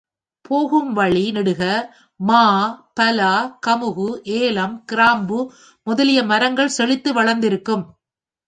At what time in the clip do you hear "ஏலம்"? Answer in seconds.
4.23-4.83